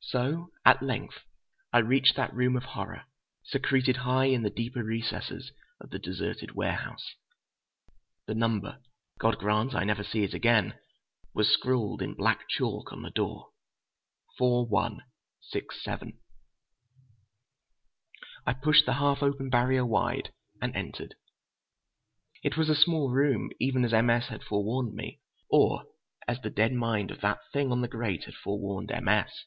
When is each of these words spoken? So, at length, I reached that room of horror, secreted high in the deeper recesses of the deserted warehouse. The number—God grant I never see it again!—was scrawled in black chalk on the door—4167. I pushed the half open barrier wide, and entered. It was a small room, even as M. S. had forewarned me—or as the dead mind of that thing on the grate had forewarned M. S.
So, 0.00 0.52
at 0.64 0.80
length, 0.82 1.24
I 1.70 1.78
reached 1.80 2.14
that 2.16 2.32
room 2.32 2.56
of 2.56 2.62
horror, 2.62 3.02
secreted 3.44 3.96
high 3.98 4.24
in 4.26 4.42
the 4.42 4.48
deeper 4.48 4.82
recesses 4.84 5.52
of 5.82 5.90
the 5.90 5.98
deserted 5.98 6.52
warehouse. 6.52 7.14
The 8.26 8.34
number—God 8.34 9.36
grant 9.38 9.74
I 9.74 9.84
never 9.84 10.02
see 10.02 10.22
it 10.22 10.32
again!—was 10.32 11.50
scrawled 11.52 12.00
in 12.00 12.14
black 12.14 12.48
chalk 12.48 12.90
on 12.90 13.02
the 13.02 13.10
door—4167. 13.10 15.02
I 18.46 18.52
pushed 18.54 18.86
the 18.86 18.94
half 18.94 19.22
open 19.22 19.50
barrier 19.50 19.84
wide, 19.84 20.32
and 20.62 20.74
entered. 20.74 21.16
It 22.42 22.56
was 22.56 22.70
a 22.70 22.74
small 22.74 23.10
room, 23.10 23.50
even 23.60 23.84
as 23.84 23.92
M. 23.92 24.08
S. 24.08 24.28
had 24.28 24.42
forewarned 24.42 24.94
me—or 24.94 25.84
as 26.26 26.40
the 26.40 26.48
dead 26.50 26.72
mind 26.72 27.10
of 27.10 27.20
that 27.20 27.40
thing 27.52 27.70
on 27.70 27.82
the 27.82 27.88
grate 27.88 28.24
had 28.24 28.36
forewarned 28.36 28.90
M. 28.90 29.06
S. 29.06 29.44